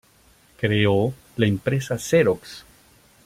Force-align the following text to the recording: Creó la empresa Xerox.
Creó 0.59 1.13
la 1.37 1.45
empresa 1.45 1.95
Xerox. 1.99 2.65